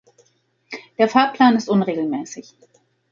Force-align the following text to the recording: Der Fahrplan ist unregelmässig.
Der 0.97 1.07
Fahrplan 1.09 1.55
ist 1.57 1.69
unregelmässig. 1.69 2.55